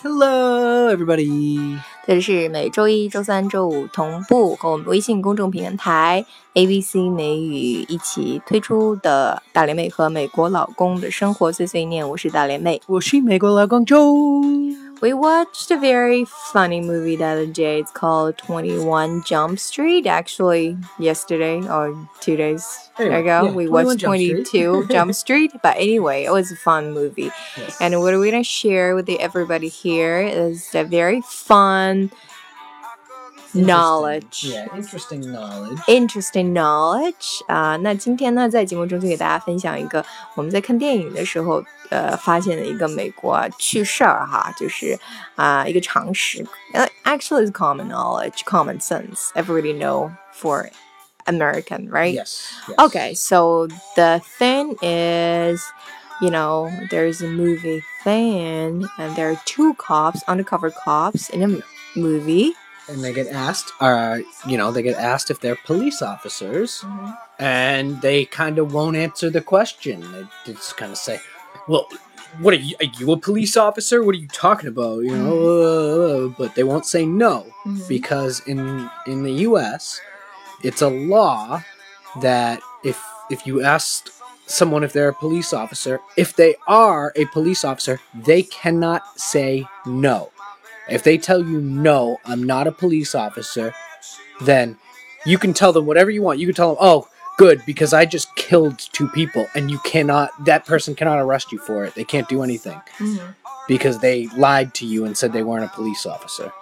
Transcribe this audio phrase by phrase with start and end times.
[0.00, 1.76] Hello, everybody！
[2.06, 6.24] 这里是每周一、周三、周五同步和我们微信公众平台
[6.54, 12.08] ABC 美语一起推出的大连妹和美国老公的生活碎碎念。
[12.08, 14.14] 我是大连妹，我是美国老公周。
[15.00, 17.78] We watched a very funny movie the other day.
[17.78, 20.06] It's called 21 Jump Street.
[20.06, 24.48] Actually, yesterday or two days Anyway, ago, yeah, we watched Jump Street.
[24.50, 25.52] 22 Jump Street.
[25.62, 27.30] But anyway, it was a fun movie.
[27.56, 27.80] Yes.
[27.80, 32.10] And what are we're going to share with everybody here is a very fun
[33.53, 34.45] knowledge.
[34.45, 35.77] Yeah, interesting knowledge.
[35.87, 40.03] Interesting knowledge 啊、那今天呢，在节目中就给大家分享一个
[40.35, 44.97] 我们在看电影的时候，呃，发现的一个美国趣事儿哈，就是
[45.35, 46.45] 啊、一个常识。
[46.73, 49.29] 呃，actually is common knowledge, common sense.
[49.35, 50.69] Everybody know for
[51.25, 52.15] American, right?
[52.15, 52.41] Yes.
[52.67, 52.75] yes.
[52.77, 55.61] Okay, so the thing is,
[56.21, 61.45] you know, there's a movie thing, and there are two cops, undercover cops in a
[61.45, 61.63] m-
[61.95, 62.53] movie.
[62.88, 66.84] And they get asked, uh, you know, they get asked if they're police officers,
[67.38, 70.00] and they kind of won't answer the question.
[70.46, 71.20] They just kind of say,
[71.68, 71.86] "Well,
[72.40, 72.76] what are you?
[72.80, 74.02] Are you a police officer?
[74.02, 75.00] What are you talking about?
[75.04, 77.46] You know?" uh, but they won't say no
[77.88, 80.00] because in in the U.S.,
[80.64, 81.62] it's a law
[82.22, 82.98] that if
[83.30, 84.08] if you ask
[84.46, 89.66] someone if they're a police officer, if they are a police officer, they cannot say
[89.84, 90.30] no.
[90.88, 93.74] If they tell you no, I'm not a police officer,
[94.40, 94.76] then
[95.26, 96.38] you can tell them whatever you want.
[96.38, 100.30] You can tell them, "Oh, good, because I just killed two people," and you cannot.
[100.44, 101.94] That person cannot arrest you for it.
[101.94, 103.32] They can't do anything mm-hmm.
[103.66, 106.52] because they lied to you and said they weren't a police officer.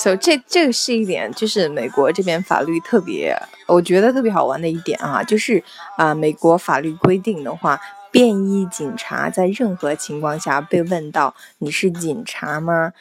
[0.00, 5.60] So 这这个是一点，就是美国这边法律特别，我觉得特别好玩的一点啊，就是
[5.96, 7.80] 啊、美国法律规定的话，
[8.12, 12.92] 便衣警察在任何情况下被问到你是警察吗？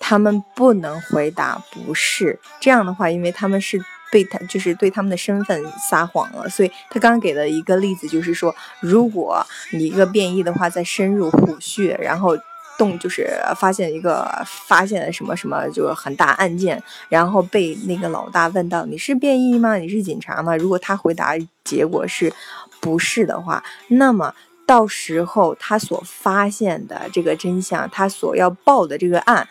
[0.00, 2.40] 他们不能回答不是。
[2.58, 3.80] 这样的话，因为他们是
[4.10, 12.36] 被他就是对他们的身份撒谎了，所以他刚刚给的一个例子就是说，如果你一个便衣的话在深入虎穴，然后。
[12.78, 19.74] 动就是发现一个发现了什么什么就是很大案件，然后被那个老大问到你是便衣吗？
[19.74, 20.56] 你是警察吗？
[20.56, 21.34] 如果他回答
[21.64, 22.32] 结果是
[22.80, 24.32] 不是的话，那么
[24.64, 29.48] 到时候他所发现的这个真相，他所要报的这个案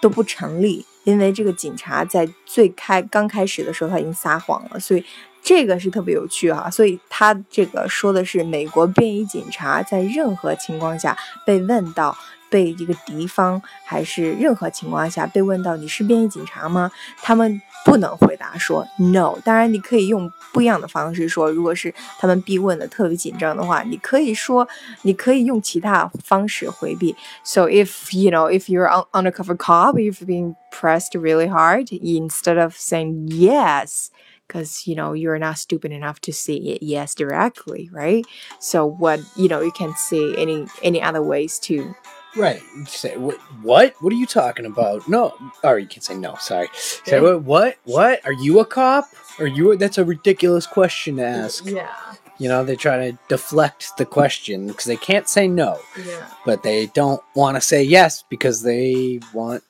[0.00, 5.04] 都不成立，因为这个警察在最开刚开始的时候他已经撒谎了，所以
[5.41, 12.17] 这个是特别有趣哈、所以他这个说的是美国便衣警察在任何情况下被问到。
[12.47, 16.89] 被一个敌方还是任何情况下被问到你是便衣警察吗？
[17.17, 19.37] 他们不能回答说 no。
[19.43, 21.51] 当然，你可以用不一样的方式说。
[21.51, 24.65] 如果是他们逼问的特别紧张的话，你可以说，
[25.01, 27.13] 你可以用其他方式回避。
[27.43, 32.61] So if you know if you're an undercover cop, if you're being pressed really hard, instead
[32.61, 34.11] of saying yes.
[34.50, 38.26] Because you know you're not stupid enough to say it yes directly, right?
[38.58, 41.94] So what you know you can say any any other ways to
[42.36, 42.60] Right.
[42.76, 43.36] You say what?
[43.62, 43.94] What?
[44.00, 45.08] What are you talking about?
[45.08, 45.34] No.
[45.64, 46.36] Or you can say no.
[46.40, 46.68] Sorry.
[46.74, 47.42] Say what?
[47.42, 47.76] What?
[47.84, 48.20] What?
[48.24, 49.04] Are you a cop?
[49.40, 49.72] Are you?
[49.72, 51.64] A, that's a ridiculous question to ask.
[51.66, 51.90] Yeah,
[52.38, 56.26] You know, they try to deflect the question because they can't say no, yeah.
[56.46, 59.62] but they don't want to say yes because they want.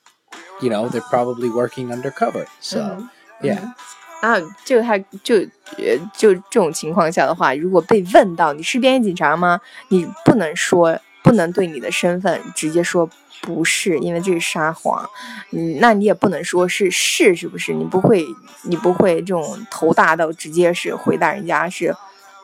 [0.61, 2.45] You know, they're probably working undercover.
[2.59, 3.09] So Mhm.
[3.41, 3.73] yeah.
[4.21, 5.35] 啊，就他就
[5.77, 9.59] 呃就这种情况下的话，如果被问到你是便衣警察吗？
[9.89, 13.09] 你不能说，不能对你的身份直接说
[13.41, 15.09] 不是，因为这是撒谎。
[15.51, 17.73] 嗯，那你也不能说是是，是不是？
[17.73, 18.25] 你不会，
[18.63, 21.95] 你不会这种头大到直接是回答人家是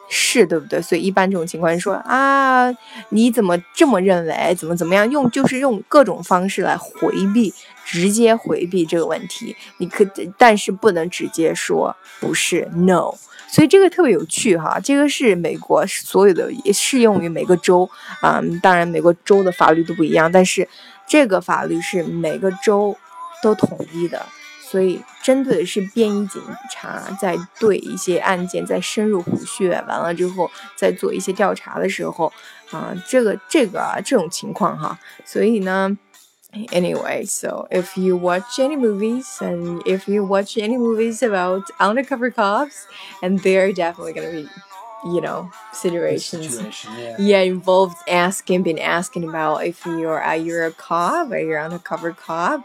[0.09, 0.81] 是，对不对？
[0.81, 2.73] 所以一般这种情况说啊，
[3.09, 4.55] 你怎么这么认为？
[4.57, 5.09] 怎么怎么样？
[5.11, 7.53] 用就是用各种方式来回避，
[7.85, 9.55] 直接回避这个问题。
[9.77, 10.05] 你可，
[10.37, 13.13] 但是不能直接说不是 no。
[13.49, 17.89] 所以这个特别有趣哈，这个是美国所有的也适用于每个州
[18.21, 20.67] 啊、嗯当然每个州的法律都不一样，但是
[21.07, 22.95] 这个法律是每个州
[23.41, 24.25] 都统一的。
[24.66, 32.32] 所以针对的是便衣警察在对一些案件在深入虎穴，完了之后在做一些调查的时候，
[32.70, 35.98] 啊、这个这个啊这种情况哈，所以呢。
[36.70, 42.84] Anyway, so if you watch any movies and if you watch any movies about undercover cops,
[43.22, 44.46] and they're definitely gonna be,
[45.06, 47.16] you know, situations Situation, yeah.
[47.18, 52.12] yeah involved asking been asking about if you're uh, you're a cop or you're undercover
[52.12, 52.60] cop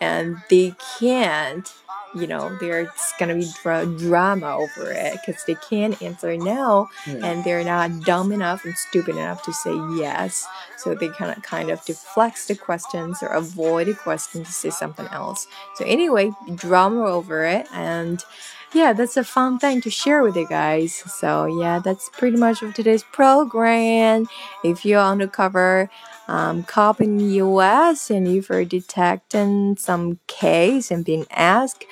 [0.00, 1.72] and they can't
[2.12, 2.88] you know, there's
[3.20, 7.24] gonna be dra- drama over it because they can't answer no, Yeah.
[7.24, 10.44] and they're not dumb enough and stupid enough to say yes.
[10.76, 14.70] So they kind of kind of deflect the questions or avoid the question to say
[14.70, 15.46] something else.
[15.76, 18.24] So anyway, drama over it and.
[18.72, 20.94] Yeah, that's a fun thing to share with you guys.
[20.94, 24.28] So, yeah, that's pretty much of today's program.
[24.62, 25.90] If you're undercover
[26.28, 31.84] um, cop in the US and if you're detecting some case and being asked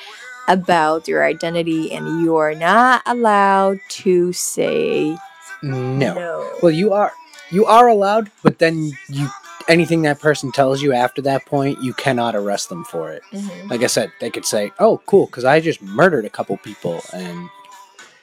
[0.47, 5.19] about your identity and you are not allowed to say
[5.63, 6.15] no.
[6.15, 6.53] no.
[6.63, 7.13] Well, you are
[7.51, 9.29] you are allowed, but then you
[9.69, 13.23] anything that person tells you after that point, you cannot arrest them for it.
[13.32, 13.70] Mhm.
[13.70, 17.03] Like I said, they could say, "Oh, cool," because I just murdered a couple people,
[17.12, 17.49] and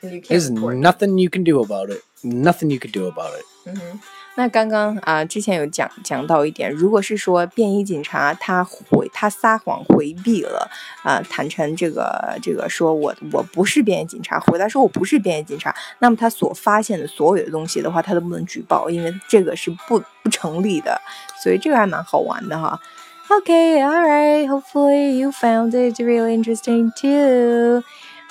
[0.02, 2.02] there's nothing you can do about it.
[2.24, 3.46] Nothing you can do about it.
[3.66, 4.00] 嗯哼，
[4.37, 10.71] 那刚刚啊、之前有讲讲到一点，如果是说便衣警察他回他撒谎回避了，
[11.03, 20.99] 啊、坦诚这个这个说我我不是便衣警察，回答说我不是便衣警察，那么他所发现的所有的东西的话，他都不能举报，因为这个是不不成立的，
[21.43, 22.81] 所以这个还蛮好玩的哈。
[23.29, 24.49] Okay, all right.
[24.49, 27.83] Hopefully you found it really interesting too.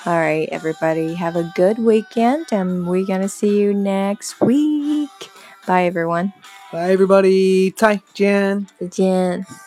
[0.04, 5.08] All right, everybody, have a good weekend, and we're gonna see you next week.
[5.65, 6.33] Bye, everyone.
[6.71, 7.71] Bye, everybody.
[7.71, 8.67] Tai Jan.
[8.79, 9.64] 再见。